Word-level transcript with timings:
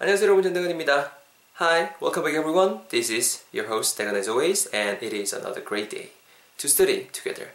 안녕하세요 0.00 0.26
여러분 0.26 0.44
전대건입니다. 0.44 1.10
Hi, 1.60 1.90
welcome 2.00 2.22
back 2.22 2.38
everyone. 2.38 2.86
This 2.88 3.10
is 3.10 3.42
your 3.52 3.68
host 3.68 3.98
대건 3.98 4.14
as 4.14 4.30
always 4.30 4.70
and 4.72 5.04
it 5.04 5.12
is 5.12 5.34
another 5.34 5.66
great 5.66 5.90
day 5.90 6.12
to 6.56 6.68
study 6.68 7.08
together. 7.10 7.50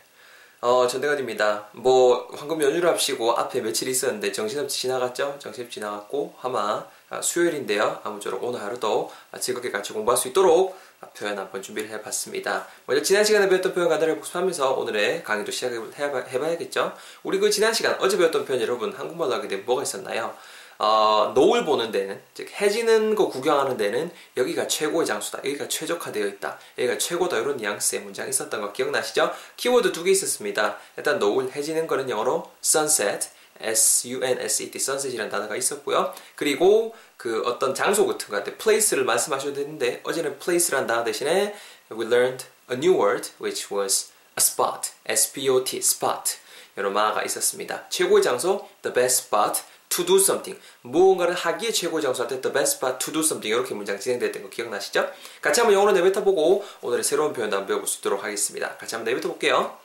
어, 0.60 0.86
전대건입니다. 0.86 1.70
뭐 1.72 2.28
황금 2.34 2.62
연휴를 2.62 2.90
앞시고 2.90 3.32
앞에 3.32 3.62
며칠 3.62 3.88
있었는데 3.88 4.34
정신없이 4.34 4.82
지나갔죠? 4.82 5.38
정신없이 5.40 5.76
지나갔고 5.76 6.36
아마 6.42 6.86
수요일인데요. 7.22 8.02
아무쪼록 8.04 8.44
오늘 8.44 8.62
하루도 8.62 9.10
즐겁게 9.40 9.72
같이 9.72 9.94
공부할 9.94 10.18
수 10.18 10.28
있도록 10.28 10.78
표현 11.18 11.40
한번 11.40 11.62
준비를 11.62 11.90
해봤습니다. 11.92 12.68
먼저 12.88 13.02
지난 13.02 13.24
시간에 13.24 13.48
배웠던 13.48 13.74
표현 13.74 13.88
간단하게 13.88 14.20
복습하면서 14.20 14.74
오늘의 14.74 15.24
강의도 15.24 15.50
시작을 15.50 15.94
해봐야겠죠? 15.98 16.94
우리 17.24 17.40
그 17.40 17.50
지난 17.50 17.74
시간 17.74 17.96
어제 18.02 18.18
배웠던 18.18 18.44
표현 18.44 18.62
여러분 18.62 18.92
한국말로 18.92 19.34
하게 19.34 19.48
되면 19.48 19.64
뭐가 19.66 19.84
있었나요? 19.84 20.36
어, 20.80 21.32
노을 21.36 21.66
보는 21.66 21.92
데는 21.92 22.22
즉 22.34 22.50
해지는 22.60 23.16
거 23.16 23.30
구경하는 23.30 23.78
데는 23.78 24.12
여기가 24.38 24.68
최고의 24.68 25.06
장소다. 25.06 25.40
여기가 25.40 25.68
최적화되어 25.68 26.26
있다. 26.28 26.58
여기가 26.78 26.98
최고다 26.98 27.38
이런 27.38 27.58
뉘앙스의 27.58 28.02
문장이 28.02 28.30
있었던 28.30 28.62
거 28.62 28.72
기억나시죠? 28.74 29.32
키워드 29.58 29.92
두 29.92 30.04
개 30.04 30.12
있었습니다. 30.12 30.78
일단 30.98 31.20
노을 31.20 31.52
해지는 31.56 31.88
거는 31.88 32.10
영어로 32.10 32.52
sunset 32.64 33.30
S-U-N-S-E-T 33.62 34.78
sunset이라는 34.78 35.32
단어가 35.32 35.56
있었고요. 35.56 36.14
그리고 36.36 36.94
그 37.18 37.44
어떤 37.46 37.74
장소 37.74 38.06
같은 38.06 38.28
거 38.30 38.38
같아 38.38 38.52
place를 38.58 39.06
말씀하셔도 39.06 39.54
되는데 39.54 40.02
어제는 40.04 40.40
place라는 40.40 40.88
단어 40.88 41.04
대신에 41.04 41.56
we 41.92 42.06
learned 42.06 42.46
a 42.72 42.76
new 42.78 43.00
word 43.00 43.30
which 43.42 43.74
was 43.74 44.12
a 44.32 44.42
spot. 44.42 44.90
S-P-O-T 45.06 45.78
spot. 45.78 46.38
이런 46.76 46.92
말가 46.94 47.24
있었습니다. 47.24 47.88
최고의 47.90 48.24
장소 48.24 48.68
the 48.82 48.94
best 48.94 49.26
spot 49.28 49.62
to 49.96 50.06
do 50.06 50.18
something. 50.18 50.60
무언가를 50.82 51.34
하기에 51.34 51.72
최고 51.72 52.02
장소한테 52.02 52.42
the 52.42 52.54
best 52.54 52.78
spot 52.78 52.98
to 53.00 53.14
do 53.14 53.22
something. 53.22 53.48
이렇게 53.48 53.74
문장 53.74 54.00
진행됐던 54.00 54.44
거 54.44 54.50
기억나시죠? 54.50 55.10
같이 55.42 55.60
한번 55.60 55.76
영어로 55.76 55.92
내뱉어보고 55.94 56.66
오늘의 56.82 57.04
새로운 57.04 57.34
표현도 57.34 57.58
한번 57.58 57.68
배워볼 57.68 57.88
수 57.88 58.00
있도록 58.00 58.24
하겠습니다. 58.24 58.78
같이 58.78 58.96
한번 58.96 59.14
내뱉어볼게요. 59.14 59.78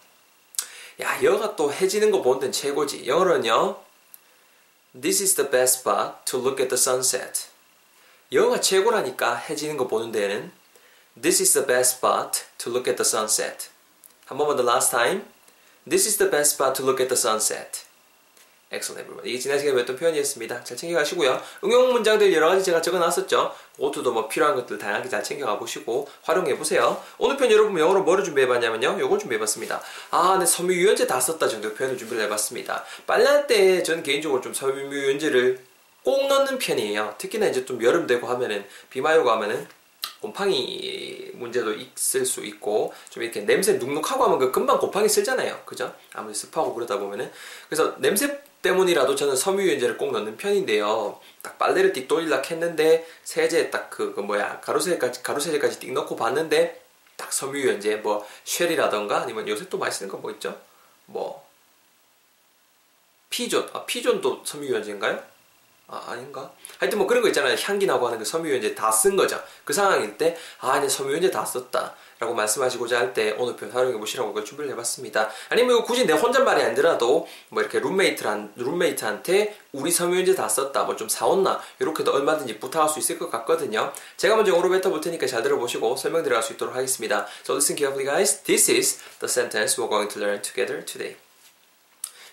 야, 1.01 1.23
여가 1.23 1.55
또 1.55 1.73
해지는 1.73 2.11
거 2.11 2.23
보는 2.23 2.41
데는 2.41 2.53
최고지. 2.53 3.07
영어로는요. 3.07 3.77
This 5.01 5.23
is 5.23 5.35
the 5.35 5.49
best 5.49 5.81
spot 5.81 6.25
to 6.25 6.41
look 6.41 6.61
at 6.61 6.69
the 6.69 6.81
sunset. 6.81 7.47
영어가 8.33 8.61
최고라니까 8.61 9.37
해지는 9.37 9.77
거 9.77 9.87
보는 9.87 10.13
데는 10.13 10.53
This 11.21 11.43
is 11.43 11.53
the 11.53 11.67
best 11.67 11.97
spot 11.97 12.45
to 12.59 12.73
look 12.73 12.91
at 12.91 12.97
the 12.97 13.07
sunset. 13.07 13.69
한 14.27 14.39
번만 14.39 14.57
더 14.57 14.63
last 14.63 14.91
time. 14.91 15.25
This 15.89 16.07
is 16.07 16.19
the 16.19 16.31
best 16.31 16.55
spot 16.55 16.75
to 16.75 16.85
look 16.85 17.03
at 17.03 17.09
the 17.09 17.19
sunset. 17.19 17.88
Excellent 18.79 19.03
everyone. 19.03 19.29
이게 19.29 19.39
지난 19.39 19.59
시간에 19.59 19.75
배웠던 19.75 19.97
표현이었습니다. 19.97 20.65
잘 20.65 20.77
챙겨가시고요. 20.77 21.41
응용 21.65 21.93
문장들 21.93 22.33
여러 22.33 22.49
가지 22.49 22.65
제가 22.65 22.81
적어놨었죠. 22.81 23.55
그것도 23.77 24.13
뭐 24.13 24.29
필요한 24.29 24.55
것들 24.55 24.79
다양하게 24.79 25.09
잘 25.09 25.23
챙겨가 25.23 25.59
보시고 25.59 26.09
활용해 26.23 26.57
보세요. 26.57 27.03
오늘 27.19 27.37
편 27.37 27.51
여러분 27.51 27.79
영어로 27.79 28.03
뭐를 28.03 28.25
준비해봤냐면요. 28.25 28.99
요걸 29.01 29.19
준비해봤습니다. 29.19 29.83
아, 30.11 30.37
네, 30.39 30.47
섬유유연제 30.47 31.07
다 31.07 31.21
썼다 31.21 31.49
정도 31.49 31.75
표현을 31.75 31.99
준비를 31.99 32.25
해봤습니다. 32.25 32.85
빨래할 33.07 33.47
때 33.47 33.83
저는 33.83 34.03
개인적으로 34.03 34.41
좀 34.41 34.55
섬유유연제를 34.55 35.59
꼭 36.05 36.27
넣는 36.29 36.59
편이에요. 36.59 37.17
특히나 37.19 37.47
이제 37.47 37.65
좀 37.65 37.83
여름 37.83 38.07
되고 38.07 38.27
하면은 38.29 38.65
비마요가 38.91 39.33
하면은 39.35 39.67
곰팡이 40.21 41.31
문제도 41.35 41.73
있을 41.73 42.27
수 42.27 42.45
있고 42.45 42.93
좀 43.09 43.23
이렇게 43.23 43.41
냄새 43.43 43.75
눅눅하고 43.75 44.25
하면 44.25 44.39
그 44.39 44.51
금방 44.51 44.79
곰팡이 44.79 45.09
쓸잖아요 45.09 45.61
그죠 45.65 45.95
아무리 46.13 46.35
습하고 46.35 46.75
그러다 46.75 46.99
보면은 46.99 47.31
그래서 47.69 47.95
냄새 47.99 48.41
때문이라도 48.63 49.15
저는 49.15 49.37
섬유유연제를 49.37 49.99
꼭 49.99 50.13
넣는 50.13 50.37
편인데요. 50.37 51.21
딱 51.43 51.59
빨래를 51.59 51.93
띡 51.93 52.09
돌리려 52.09 52.43
했는데 52.43 53.07
세제 53.23 53.71
딱그 53.71 54.15
그 54.15 54.21
뭐야 54.21 54.61
가루세제까지 54.61 55.23
가루세제까지 55.23 55.79
띡 55.81 55.93
넣고 55.93 56.17
봤는데 56.17 56.83
딱 57.17 57.33
섬유유연제 57.33 57.97
뭐 57.97 58.27
쉐리라던가 58.45 59.23
아니면 59.23 59.49
요새 59.49 59.69
또 59.69 59.79
많이 59.79 59.93
쓰는 59.93 60.11
거 60.11 60.19
뭐 60.19 60.31
있죠? 60.33 60.61
뭐 61.07 61.47
피존 63.31 63.69
아 63.73 63.85
피존도 63.85 64.43
섬유유연제인가요 64.45 65.23
아, 65.91 66.05
아닌가? 66.09 66.53
하여튼 66.79 66.99
뭐 66.99 67.07
그런 67.07 67.23
거 67.23 67.29
있잖아요. 67.29 67.57
향기 67.63 67.87
나고 67.87 68.07
하는 68.07 68.19
그 68.19 68.25
섬유유연제 68.25 68.75
다 68.75 68.91
쓴 68.91 69.17
거죠. 69.17 69.43
그 69.65 69.73
상황일 69.73 70.19
때, 70.19 70.37
아, 70.61 70.77
이제 70.79 70.89
섬유유연제 70.89 71.31
다 71.31 71.45
썼다. 71.47 71.95
라고 72.21 72.35
말씀하시고자 72.35 72.99
할 72.99 73.15
때 73.15 73.35
오늘 73.39 73.55
표현 73.55 73.73
활용해 73.73 73.97
보시라고 73.97 74.31
그걸 74.31 74.45
준비를 74.45 74.73
해봤습니다. 74.73 75.31
아니면 75.51 75.77
이거 75.77 75.85
굳이 75.85 76.05
내 76.05 76.13
혼잣말이 76.13 76.61
아니더라도 76.63 77.29
뭐 77.49 77.63
이렇게 77.63 77.79
룸메이트란, 77.79 78.55
룸메이트한테 78.57 79.57
우리 79.73 79.91
섬유유연제 79.93 80.35
다 80.35 80.49
썼다. 80.49 80.83
뭐 80.85 80.97
좀 80.97 81.09
사왔나? 81.09 81.61
이렇게도 81.79 82.13
얼마든지 82.13 82.59
부탁할 82.59 82.89
수 82.89 82.99
있을 82.99 83.19
것 83.21 83.31
같거든요. 83.31 83.93
제가 84.17 84.35
먼저 84.37 84.51
영어로 84.51 84.69
뱉어볼 84.69 85.01
테니까 85.01 85.27
잘 85.29 85.43
들어보시고 85.45 85.97
설명 85.97 86.23
들어갈 86.25 86.43
수 86.43 86.53
있도록 86.55 86.75
하겠습니다. 86.75 87.27
So 87.45 87.55
listen 87.55 87.79
carefully 87.79 88.05
guys. 88.05 88.43
This 88.43 88.71
is 88.71 88.99
the 89.21 89.31
sentence 89.31 89.81
we're 89.81 89.89
going 89.89 90.13
to 90.13 90.21
learn 90.21 90.43
together 90.43 90.85
today. 90.85 91.17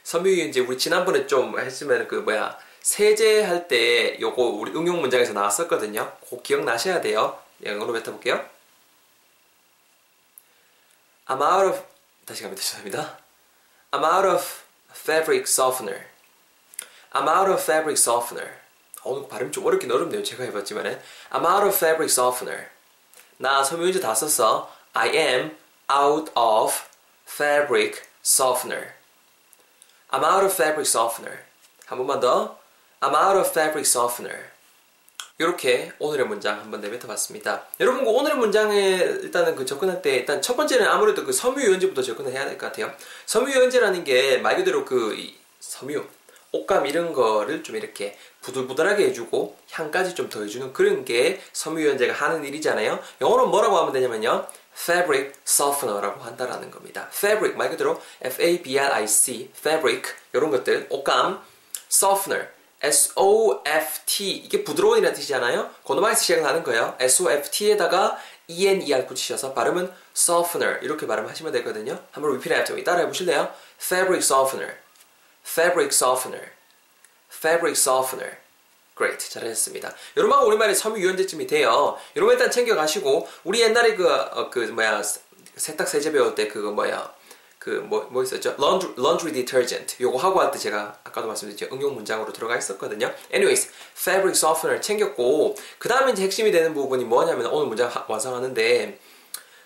섬유유연제 0.04 0.62
우리 0.62 0.78
지난번에 0.78 1.26
좀 1.28 1.58
했으면 1.60 2.08
그 2.08 2.16
뭐야 2.16 2.58
세제할 2.86 3.68
때 3.68 4.16
요거 4.22 4.44
우리 4.44 4.72
응용 4.72 5.02
문장에서 5.02 5.34
나왔었거든요. 5.34 6.16
꼭 6.30 6.44
기억나셔야 6.44 7.02
돼요. 7.02 7.42
영어로 7.64 7.94
뱉어볼게요. 7.94 8.48
I'm 11.26 11.42
out 11.42 11.68
of 11.68 11.84
다시 12.28 12.44
갑니다. 12.44 12.62
죄송합니다. 12.62 13.18
I'm 13.90 14.04
out 14.04 14.28
of 14.28 14.46
fabric 14.92 15.46
softener. 15.48 16.06
I'm 17.12 17.28
out 17.28 17.50
of 17.50 17.60
fabric 17.60 18.00
softener. 18.00 18.54
오늘 19.04 19.28
발음 19.28 19.52
좀 19.52 19.66
어렵긴 19.66 19.92
어렵네요. 19.92 20.22
제가 20.22 20.44
해봤지만은 20.44 21.02
I'm 21.32 21.44
out 21.44 21.66
of 21.66 21.76
fabric 21.76 22.12
softener. 22.14 22.68
나 23.38 23.64
섬유유제 23.64 24.00
다 24.00 24.14
썼어. 24.14 24.72
I 24.94 25.10
am 25.10 25.58
out 25.92 26.32
of 26.36 26.84
fabric 27.28 28.04
softener. 28.24 28.92
I'm 30.12 30.24
out 30.24 30.46
of 30.46 30.54
fabric 30.54 30.88
softener. 30.88 31.40
한 31.88 31.98
번만 31.98 32.20
더. 32.20 32.64
I'm 33.02 33.14
out 33.16 33.38
of 33.38 33.50
fabric 33.50 33.82
softener. 33.86 34.46
이렇게 35.38 35.92
오늘의 36.00 36.28
문장 36.28 36.60
한번 36.62 36.80
내뱉어 36.80 37.08
봤습니다. 37.08 37.64
여러분, 37.82 38.06
그 38.06 38.10
오늘의 38.10 38.38
문장에 38.38 38.96
일단은 38.96 39.56
그 39.56 39.66
접근할 39.66 40.02
때, 40.02 40.16
일단 40.16 40.42
첫 40.42 40.56
번째는 40.56 40.88
아무래도 40.88 41.26
그 41.26 41.34
섬유유연제부터 41.34 42.02
접근을 42.02 42.32
해야 42.32 42.46
될 42.46 42.58
것 42.58 42.68
같아요. 42.68 42.94
섬유유연제라는 43.26 44.06
게 44.06 44.40
말 44.42 44.56
그대로 44.56 44.86
그 44.86 45.16
섬유, 45.60 46.06
옷감 46.54 46.86
이런 46.88 47.12
거를 47.12 47.64
좀 47.64 47.76
이렇게 47.76 48.18
부들부들하게 48.42 49.04
해주고 49.08 49.58
향까지 49.72 50.16
좀 50.16 50.30
더해주는 50.30 50.72
그런 50.72 51.04
게 51.04 51.42
섬유유연제가 51.52 52.14
하는 52.14 52.46
일이잖아요. 52.46 53.00
영어로 53.20 53.48
뭐라고 53.48 53.78
하면 53.78 53.92
되냐면요. 53.92 54.48
fabric 54.74 55.34
softener라고 55.46 56.24
한다라는 56.24 56.72
겁니다. 56.72 57.10
fabric 57.14 57.58
말 57.58 57.70
그대로 57.70 58.02
F-A-B-R-I-C, 58.22 59.52
fabric 59.58 60.04
이런 60.32 60.50
것들, 60.50 60.88
옷감, 60.90 61.42
softener 61.92 62.48
SOFT 62.86 64.32
이게 64.32 64.64
부드러운이라는 64.64 65.16
뜻이잖아요. 65.16 65.72
고노마이스 65.84 66.24
시작하는 66.24 66.64
거예요. 66.64 66.96
SOFT에다가 67.00 68.18
ENER 68.48 69.08
붙이셔서 69.08 69.54
발음은 69.54 69.92
softener 70.16 70.80
이렇게 70.84 71.08
발음하시면 71.08 71.52
되거든요. 71.54 72.00
한번 72.12 72.36
after 72.36 72.74
me 72.74 72.84
따라해 72.84 73.08
보실래요? 73.08 73.52
Fabric 73.82 74.24
softener, 74.24 74.76
fabric 75.44 75.90
softener, 75.92 76.52
fabric 77.32 77.80
softener. 77.80 78.38
Great. 78.98 79.30
잘하셨습니다. 79.30 79.94
여러분하고 80.16 80.48
우리말에 80.48 80.74
섬유 80.74 81.02
유연제쯤이 81.02 81.48
돼요. 81.48 81.98
여러분 82.16 82.34
일단 82.34 82.50
챙겨가시고 82.50 83.28
우리 83.44 83.62
옛날에 83.62 83.96
그, 83.96 84.10
어, 84.10 84.50
그 84.50 84.60
뭐야 84.60 85.02
세탁 85.58 85.90
세제 85.90 86.14
배울 86.14 86.34
때 86.34 86.48
그거 86.48 86.72
뭐야 86.72 87.14
그뭐 87.66 88.08
뭐 88.12 88.22
있었죠? 88.22 88.56
laundry, 88.60 88.94
laundry 88.96 89.34
detergent 89.34 89.98
요거 90.00 90.20
하고 90.20 90.40
할때 90.40 90.60
제가 90.60 91.00
아까도 91.04 91.26
말씀드렸죠 91.28 91.74
응용 91.74 91.96
문장으로 91.96 92.32
들어가 92.32 92.56
있었거든요. 92.56 93.12
Anyways, 93.34 93.70
fabric 93.98 94.38
softener 94.38 94.80
챙겼고 94.80 95.56
그 95.80 95.90
다음에 95.90 96.12
이제 96.12 96.22
핵심이 96.22 96.52
되는 96.52 96.76
부분이 96.76 97.06
뭐냐면 97.06 97.48
오늘 97.48 97.66
문장 97.68 97.90
하, 97.90 98.06
완성하는데 98.08 99.00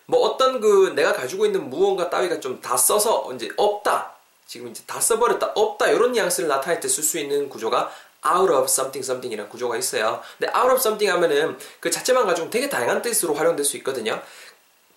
뭐 0.06 0.22
어떤 0.22 0.62
그 0.62 0.94
내가 0.96 1.12
가지고 1.14 1.46
있는 1.46 1.70
무언가 1.70 2.10
따위가 2.10 2.40
좀 2.40 2.62
다 2.62 2.78
써서 2.78 3.30
이제 3.36 3.50
없다 3.58 4.14
지금 4.48 4.70
이제 4.70 4.82
다 4.88 5.02
써버렸다 5.02 5.52
없다 5.54 5.90
이런 5.90 6.14
뉘앙스를 6.14 6.48
나타낼 6.48 6.80
때 6.80 6.88
쓸 6.88 7.04
수 7.04 7.20
있는 7.20 7.50
구조가 7.50 7.92
out 8.26 8.52
of 8.52 8.64
something 8.66 9.06
something 9.06 9.34
이라는 9.34 9.50
구조가 9.50 9.76
있어요. 9.78 10.22
근데 10.38 10.52
out 10.58 10.72
of 10.72 10.78
something 10.80 11.12
하면은 11.12 11.58
그 11.82 11.92
자체만 11.92 12.26
가지고 12.26 12.50
되게 12.50 12.68
다양한 12.70 13.02
뜻으로 13.02 13.34
활용될 13.34 13.64
수 13.66 13.78
있거든요. 13.78 14.22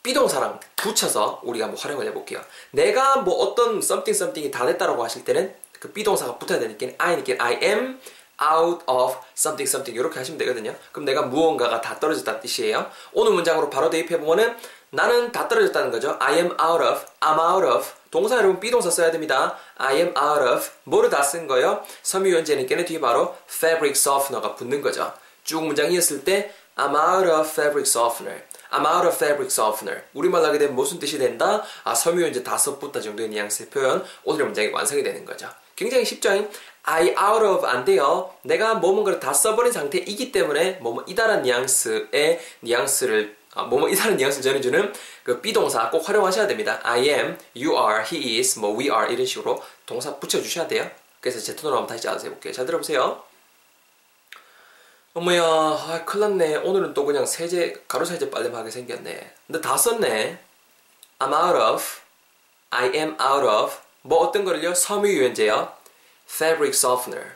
비동사랑 0.03 0.59
붙여서 0.77 1.41
우리가 1.45 1.67
한번 1.67 1.81
활용을 1.81 2.07
해볼게요. 2.07 2.41
내가 2.73 3.19
뭐 3.19 3.35
어떤 3.37 3.79
something 3.79 4.11
something이 4.11 4.51
다 4.51 4.67
됐다라고 4.67 5.03
하실 5.03 5.25
때는 5.25 5.55
그 5.79 5.93
비동사가 5.93 6.39
붙어야 6.39 6.59
되니까 6.59 6.87
I니까 6.99 7.45
I 7.45 7.59
am 7.63 8.01
out 8.43 8.85
of 8.87 9.17
something 9.37 9.69
something 9.69 9.97
이렇게 9.99 10.19
하시면 10.19 10.39
되거든요. 10.39 10.75
그럼 10.91 11.05
내가 11.05 11.23
무언가가 11.23 11.81
다 11.81 11.99
떨어졌다는 12.01 12.41
뜻이에요. 12.41 12.91
오늘 13.13 13.33
문장으로 13.33 13.71
바로 13.71 13.91
대입해보면은 13.91 14.57
나는 14.91 15.33
다 15.33 15.49
떨어졌다는 15.49 15.91
거죠. 15.91 16.17
I 16.21 16.35
am 16.35 16.47
out 16.61 16.85
of, 16.85 17.01
I'm 17.21 17.39
out 17.39 17.67
of. 17.67 17.87
동사 18.11 18.37
여러분 18.37 18.61
비동사 18.61 18.91
써야 18.91 19.11
됩니다. 19.11 19.57
I 19.77 19.97
am 19.97 20.09
out 20.09 20.43
of. 20.43 20.69
뭐를 20.85 21.09
다 21.11 21.23
쓴 21.23 21.47
거예요? 21.47 21.83
섬유유연제는 22.03 22.67
걔네 22.67 22.85
뒤에 22.85 23.01
바로 23.01 23.37
fabric 23.49 23.93
softener가 23.93 24.57
붙는 24.57 24.83
거죠. 24.83 25.13
쭉 25.45 25.65
문장 25.65 25.91
이었을 25.93 26.25
때 26.25 26.53
I'm 26.77 26.95
out 26.95 27.31
of 27.31 27.49
fabric 27.49 27.89
softener. 27.89 28.43
I'm 28.73 28.87
out 28.87 29.07
of 29.07 29.15
fabric 29.15 29.51
softener. 29.51 30.03
우리말 30.15 30.45
하게 30.45 30.59
되면 30.59 30.75
무슨 30.75 30.99
뜻이 30.99 31.19
된다? 31.19 31.63
아, 31.85 31.95
섬유유연제 31.95 32.43
다섯 32.43 32.79
붙다 32.79 33.01
정도의 33.01 33.29
뉘앙스의 33.29 33.69
표현. 33.69 34.05
오늘의 34.25 34.47
문장이 34.47 34.69
완성이 34.69 35.03
되는 35.03 35.25
거죠. 35.25 35.49
굉장히 35.77 36.05
쉽죠? 36.05 36.31
I 36.85 37.09
out 37.11 37.45
of 37.45 37.67
안 37.67 37.85
돼요. 37.85 38.31
내가 38.43 38.75
뭐뭔가를 38.75 39.21
다 39.21 39.33
써버린 39.33 39.73
상태이기 39.73 40.33
때문에 40.33 40.79
뭐뭐 40.81 41.05
이다란 41.07 41.43
뉘앙스의 41.43 42.41
뉘앙스를 42.61 43.37
아, 43.55 43.65
뭐뭐 43.65 43.89
이다른 43.91 44.17
뉘앙스를 44.17 44.43
전해주는 44.43 44.93
그 45.23 45.41
비동사 45.41 45.91
꼭 45.91 46.09
활용하셔야 46.09 46.47
됩니다. 46.47 46.81
I 46.83 47.09
am, 47.09 47.39
you 47.55 47.77
are, 47.77 48.03
he 48.11 48.39
is, 48.39 48.59
뭐 48.59 48.77
we 48.77 48.87
are 48.87 49.13
이런 49.13 49.27
식으로 49.27 49.63
동사 49.85 50.17
붙여주셔야 50.19 50.67
돼요. 50.67 50.91
그래서 51.21 51.39
제 51.39 51.55
톤으로 51.55 51.77
한번 51.77 51.95
다시 51.95 52.03
짜서 52.03 52.25
해볼게요. 52.25 52.53
잘 52.53 52.67
들어보세요. 52.67 53.23
어머야, 55.15 55.43
아, 55.43 56.03
큰일 56.07 56.21
났네. 56.39 56.57
오늘은 56.57 56.95
또 56.95 57.05
그냥 57.05 57.27
세제, 57.27 57.85
가로 57.87 58.05
세제 58.05 58.31
빨래만 58.31 58.61
하게 58.61 58.71
생겼네. 58.71 59.35
근데 59.47 59.61
다 59.61 59.77
썼네. 59.77 60.39
I'm 61.19 61.33
out 61.35 61.59
of, 61.59 61.85
I 62.71 62.87
am 62.95 63.11
out 63.21 63.47
of, 63.47 63.77
뭐 64.01 64.21
어떤 64.21 64.45
거를요? 64.45 64.73
섬유유연제요. 64.75 65.71
fabric 66.27 66.71
softener. 66.75 67.33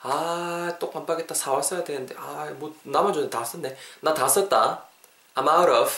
아, 0.00 0.74
또 0.80 0.90
깜빡했다. 0.90 1.34
사왔어야 1.34 1.84
되는데. 1.84 2.14
아, 2.16 2.50
뭐, 2.54 2.74
전에 3.12 3.28
다 3.28 3.44
썼네. 3.44 3.76
나 4.00 4.14
다 4.14 4.26
썼다. 4.26 4.84
I'm 5.34 5.46
out 5.46 5.70
of, 5.70 5.92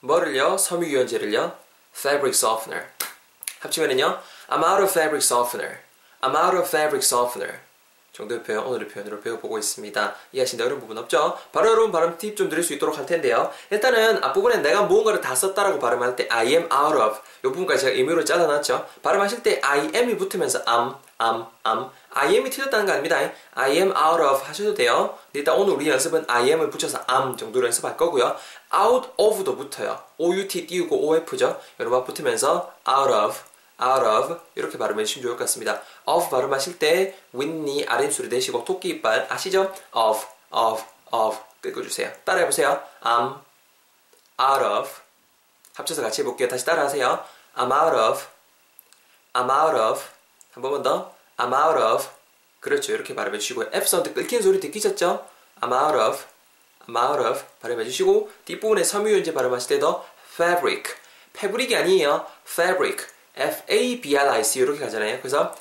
뭐를요? 0.00 0.58
섬유유연제를요. 0.58 1.56
fabric 1.96 2.36
softener. 2.36 2.88
합치면은요. 3.60 4.20
I'm 4.50 4.62
out 4.62 4.82
of 4.82 4.90
fabric 4.90 5.24
softener. 5.24 5.78
I'm 6.20 6.36
out 6.36 6.54
of 6.54 6.68
fabric 6.68 7.02
softener. 7.02 7.60
정도의 8.16 8.42
표현, 8.42 8.64
오늘의 8.64 8.88
표현으로 8.88 9.20
배워보고 9.20 9.58
있습니다. 9.58 10.14
이해하시는데 10.32 10.64
어려운 10.64 10.80
부분 10.80 10.96
없죠? 10.96 11.38
바로 11.52 11.68
여러분 11.68 11.92
발음 11.92 12.16
팁 12.16 12.34
좀 12.34 12.48
드릴 12.48 12.64
수 12.64 12.72
있도록 12.72 12.96
할 12.96 13.04
텐데요. 13.04 13.50
일단은 13.70 14.24
앞부분에 14.24 14.58
내가 14.58 14.82
무언가를 14.84 15.20
다 15.20 15.34
썼다라고 15.34 15.78
발음할 15.78 16.16
때 16.16 16.26
I 16.30 16.46
am 16.48 16.62
out 16.72 16.96
of 16.96 17.18
이 17.40 17.42
부분까지 17.42 17.82
제가 17.82 17.94
의미로 17.94 18.24
잘라놨죠. 18.24 18.86
발음하실 19.02 19.42
때 19.42 19.60
I 19.62 19.90
am이 19.94 20.16
붙으면서 20.16 20.60
am, 20.66 20.94
am, 21.22 21.44
am 21.66 21.90
I 22.10 22.32
am이 22.32 22.48
틀렸다는 22.48 22.86
거 22.86 22.92
아닙니다. 22.92 23.18
I 23.54 23.72
am 23.72 23.88
out 23.88 24.22
of 24.22 24.42
하셔도 24.44 24.72
돼요. 24.72 25.18
일단 25.34 25.54
오늘 25.54 25.74
우리 25.74 25.86
연습은 25.90 26.24
I 26.26 26.48
am을 26.48 26.70
붙여서 26.70 27.04
am 27.10 27.36
정도로 27.36 27.66
연습할 27.66 27.98
거고요. 27.98 28.34
out 28.74 29.10
of도 29.18 29.56
붙어요. 29.56 30.00
out 30.16 30.66
띄우고 30.66 31.12
of죠. 31.12 31.60
여러분 31.80 32.02
붙으면서 32.04 32.72
out 32.88 33.12
of 33.12 33.36
out 33.82 34.04
of 34.04 34.40
이렇게 34.54 34.78
발음해 34.78 35.04
주시면 35.04 35.22
좋을 35.22 35.36
것 35.36 35.44
같습니다. 35.44 35.82
of 36.06 36.30
발음하실 36.30 36.78
때 36.78 37.16
윗니 37.32 37.86
아랫소리 37.86 38.28
내시고 38.28 38.64
토끼 38.64 38.88
이빨 38.88 39.26
아시죠? 39.30 39.72
of 39.92 40.26
of 40.50 40.82
of 41.12 41.38
긁어주세요. 41.60 42.12
따라해 42.24 42.46
보세요. 42.46 42.82
I'm 43.02 43.38
out 44.40 44.64
of 44.64 44.90
합쳐서 45.74 46.02
같이 46.02 46.22
해볼게요. 46.22 46.48
다시 46.48 46.64
따라하세요. 46.64 47.24
I'm 47.56 47.72
out 47.72 47.96
of 47.96 48.24
I'm 49.34 49.50
out 49.50 49.78
of 49.78 50.02
한 50.52 50.62
번만 50.62 50.82
더 50.82 51.14
I'm 51.36 51.52
out 51.52 51.78
of 51.78 52.08
그렇죠. 52.60 52.92
이렇게 52.92 53.14
발음해 53.14 53.38
주시고 53.38 53.64
F 53.72 53.86
사운드 53.86 54.12
끊기는 54.14 54.42
소리 54.42 54.58
듣기셨죠? 54.60 55.26
I'm 55.60 55.72
out 55.72 55.96
of 55.98 56.24
I'm 56.86 56.96
out 56.96 57.22
of 57.22 57.44
발음해 57.60 57.84
주시고 57.84 58.30
뒷부분에 58.44 58.84
섬유유연제 58.84 59.34
발음하실 59.34 59.68
때도 59.76 60.04
fabric 60.34 60.94
패브릭이 61.34 61.76
아니에요. 61.76 62.26
fabric 62.46 63.15
F-A-B-R-I-C 63.36 64.60
이렇게 64.60 64.80
가잖아요. 64.80 65.18
그래서 65.20 65.54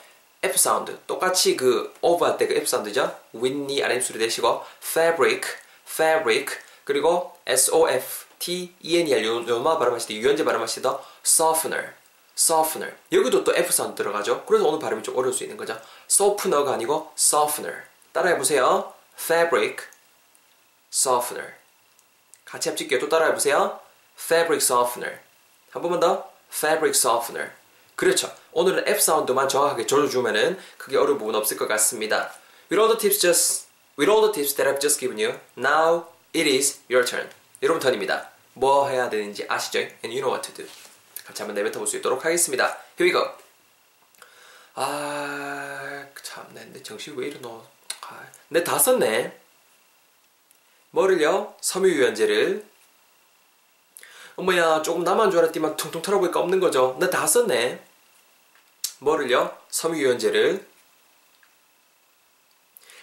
F 0.43 0.57
sound 0.57 0.97
똑같이 1.07 1.57
그 1.57 1.93
over 2.01 2.31
할때 2.31 2.47
그 2.47 2.55
F 2.55 2.67
sound죠. 2.67 3.17
윗니 3.33 3.83
아랫 3.83 4.01
소리 4.01 4.19
내시고 4.19 4.63
fabric, 4.81 5.43
fabric 5.87 6.57
그리고 6.83 7.35
S-O-F-T-E-N-E-R 7.45 9.25
요마 9.25 9.77
발음하실 9.77 10.07
때 10.07 10.13
유연제 10.15 10.45
발음하실 10.45 10.83
때 10.83 10.89
softener, 11.25 11.93
softener 12.37 12.95
여기도 13.11 13.43
또 13.43 13.55
F 13.55 13.71
sound 13.71 13.95
들어가죠. 13.95 14.45
그래서 14.45 14.67
오늘 14.67 14.79
발음이 14.79 15.03
좀 15.03 15.17
어려울 15.17 15.33
수 15.33 15.43
있는 15.43 15.57
거죠. 15.57 15.79
softener가 16.09 16.73
아니고 16.73 17.11
softener 17.17 17.83
따라해 18.13 18.37
보세요. 18.37 18.93
fabric, 19.19 19.77
softener 20.93 21.53
같이 22.45 22.69
합칠게요. 22.69 22.99
또 22.99 23.09
따라해 23.09 23.33
보세요. 23.33 23.79
fabric 24.17 24.63
softener 24.63 25.19
한 25.71 25.81
번만 25.81 25.99
더 25.99 26.29
fabric 26.53 26.97
softener 26.97 27.51
그렇죠. 27.95 28.33
오늘은 28.51 28.87
F 28.87 28.99
사운드만 29.01 29.47
정확하게 29.49 29.85
줘주면은 29.87 30.59
그게 30.77 30.97
어려운 30.97 31.17
부분 31.17 31.35
없을 31.35 31.57
것 31.57 31.67
같습니다. 31.67 32.33
With 32.71 32.79
all 32.79 32.87
the 32.87 32.97
tips 32.99 33.19
just 33.19 33.67
with 33.97 34.09
all 34.11 34.21
the 34.21 34.33
tips 34.33 34.55
that 34.55 34.69
I've 34.69 34.81
just 34.81 34.99
given 34.99 35.19
you, 35.19 35.39
now 35.57 36.07
it 36.35 36.49
is 36.49 36.79
your 36.89 37.07
turn. 37.07 37.29
여러분 37.61 37.79
턴입니다. 37.79 38.29
뭐 38.53 38.89
해야 38.89 39.09
되는지 39.09 39.45
아시죠? 39.47 39.79
And 39.79 40.09
you 40.09 40.19
know 40.21 40.31
what 40.33 40.47
to 40.47 40.53
do. 40.55 40.67
같이 41.25 41.41
한번 41.41 41.55
내뱉어 41.55 41.79
볼 41.79 41.87
수 41.87 41.97
있도록 41.97 42.23
하겠습니다. 42.25 42.77
Here 42.99 43.05
we 43.07 43.11
go. 43.11 43.31
아, 44.75 46.05
참내 46.21 46.65
내 46.73 46.83
정신 46.83 47.15
왜 47.15 47.27
이러노? 47.27 47.65
아, 48.01 48.27
내 48.49 48.66
다 48.66 48.77
썼네. 48.77 49.39
뭐를요? 50.91 51.55
섬유유연제를 51.61 52.65
어머야 54.37 54.81
조금 54.81 55.03
남은 55.03 55.31
줄 55.31 55.39
알았더니만 55.39 55.77
퉁퉁 55.77 56.01
털어보니까 56.01 56.39
없는 56.39 56.59
거죠. 56.59 56.97
나 56.99 57.09
다 57.09 57.25
썼네. 57.25 57.81
뭐를요? 58.99 59.55
섬유유연제를. 59.69 60.65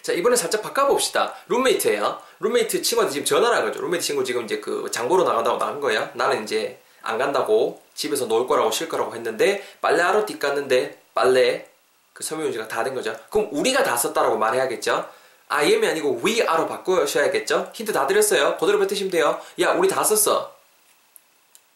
자 0.02 0.12
이번에 0.12 0.36
살짝 0.36 0.62
바꿔봅시다. 0.62 1.34
룸메이트예요. 1.48 2.20
룸메이트 2.40 2.82
친구한테 2.82 3.12
지금 3.12 3.24
전화를 3.24 3.56
한 3.56 3.64
거죠. 3.64 3.80
룸메이트 3.80 4.04
친구 4.04 4.24
지금 4.24 4.44
이제 4.44 4.58
그 4.60 4.90
장보러 4.90 5.24
나간다고 5.24 5.58
나간 5.58 5.80
거야. 5.80 6.10
나는 6.14 6.42
이제 6.42 6.80
안 7.02 7.18
간다고 7.18 7.82
집에서 7.94 8.26
놀 8.26 8.46
거라고 8.46 8.70
쉴 8.72 8.88
거라고 8.88 9.14
했는데 9.14 9.62
빨래하러 9.80 10.26
딱 10.26 10.38
갔는데 10.38 11.00
빨래 11.14 11.68
그 12.12 12.24
섬유유연제가 12.24 12.68
다 12.68 12.82
된 12.84 12.94
거죠. 12.94 13.16
그럼 13.30 13.48
우리가 13.52 13.82
다 13.84 13.96
썼다라고 13.96 14.36
말해야겠죠. 14.38 15.08
I 15.48 15.72
am이 15.72 15.86
아니고 15.86 16.20
we 16.24 16.40
are로 16.40 16.66
바꾸셔야겠죠. 16.66 17.70
힌트 17.74 17.92
다 17.92 18.06
드렸어요. 18.06 18.56
그대로 18.58 18.78
뱉으시면 18.80 19.10
돼요. 19.10 19.40
야 19.60 19.72
우리 19.72 19.88
다 19.88 20.02
썼어. 20.02 20.52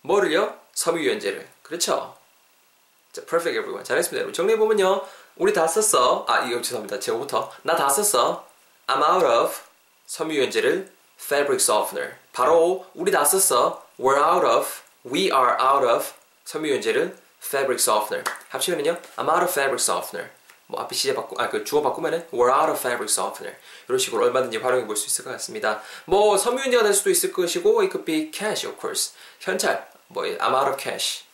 뭐를요? 0.07 0.55
섬유유연제를. 0.75 1.49
그렇죠? 1.63 2.17
자, 3.13 3.23
perfect 3.23 3.59
everyone. 3.59 3.85
잘했습니다. 3.85 4.19
여러분. 4.19 4.33
정리해보면요. 4.33 5.03
우리 5.37 5.53
다 5.53 5.67
썼어. 5.67 6.25
아, 6.29 6.41
이거 6.45 6.63
죄송합니다. 6.63 7.01
제가부터. 7.01 7.51
나 7.63 7.77
다 7.77 7.89
썼어. 7.89 8.45
I'm 8.87 9.03
out 9.03 9.27
of 9.27 9.55
섬유유연제를 10.07 10.93
fabric 11.21 11.57
softener. 11.63 12.15
바로 12.33 12.87
우리 12.95 13.11
다 13.11 13.25
썼어. 13.25 13.83
We're 13.99 14.17
out 14.23 14.47
of, 14.47 14.69
we 15.05 15.23
are 15.25 15.57
out 15.61 15.85
of 15.85 16.13
섬유유연제를 16.45 17.17
fabric 17.45 17.83
softener. 17.83 18.23
합치면은요. 18.51 18.97
I'm 19.17 19.29
out 19.29 19.43
of 19.43 19.51
fabric 19.51 19.83
softener. 19.83 20.31
뭐 20.69 20.81
앞에 20.83 20.95
시제 20.97 21.15
바꾸 21.15 21.37
아그 21.39 21.63
주어 21.65 21.81
바꾸면은 21.81 22.27
we're 22.33 22.51
out 22.53 22.71
of 22.71 22.79
fabric 22.79 23.07
softener 23.13 23.57
이런 23.89 23.99
식으로 23.99 24.25
얼마든지 24.25 24.59
활용해 24.59 24.85
볼 24.87 24.97
수 24.97 25.07
있을 25.07 25.25
것 25.25 25.31
같습니다. 25.33 25.81
뭐 26.07 26.37
섬유유연제가 26.37 26.83
될 26.85 26.93
수도 26.95 27.11
있을 27.11 27.33
것이고 27.33 27.81
it 27.83 27.91
could 27.93 28.05
be 28.05 28.31
cash 28.33 28.67
of 28.67 28.77
course 28.81 29.15
현찰 29.41 29.89
뭐 30.09 30.25
of 30.25 30.77
cash 30.79 31.25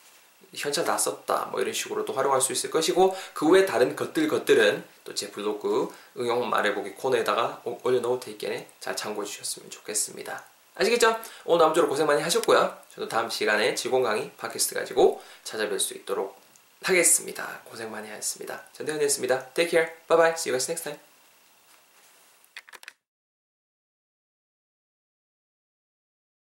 현찰 0.55 0.85
다 0.85 0.99
썼다 0.99 1.47
뭐 1.51 1.61
이런 1.61 1.73
식으로도 1.73 2.13
활용할 2.13 2.41
수 2.41 2.53
있을 2.53 2.71
것이고 2.71 3.17
그 3.35 3.49
외 3.51 3.65
다른 3.65 3.97
것들 3.97 4.29
것들은 4.29 4.85
또 5.05 5.15
제 5.15 5.31
블로그 5.31 5.89
응용 6.17 6.49
말해보기 6.49 6.93
코너에다가 6.95 7.63
올려놓을 7.65 8.21
테니까 8.21 8.65
잘 8.81 8.97
참고해 8.97 9.27
주셨으면 9.27 9.71
좋겠습니다. 9.71 10.45
아시겠죠? 10.75 11.19
오늘 11.45 11.67
아무쪼록 11.67 11.91
고생 11.91 12.07
많이 12.07 12.23
하셨고요. 12.23 12.79
저도 12.95 13.09
다음 13.09 13.29
시간에 13.29 13.75
즐거운 13.75 14.03
강의 14.03 14.31
팟캐스트 14.39 14.75
가지고 14.75 15.23
찾아뵐 15.45 15.79
수 15.79 15.95
있도록 15.95 16.41
하겠습니다. 16.83 17.61
고생 17.65 17.91
많이 17.91 18.09
하셨습니다. 18.11 18.63
전대현이었습니다. 18.73 19.49
Take 19.55 19.71
care. 19.71 19.95
Bye 20.09 20.19
bye. 20.19 20.33
See 20.33 20.51
you 20.51 20.59
guys 20.59 20.71
next 20.71 20.85
time. 20.85 21.12